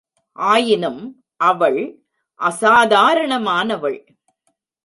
ஆயினும், 0.33 1.23
அவள் 1.37 1.99
அசாதாரணமானவள். 2.39 3.99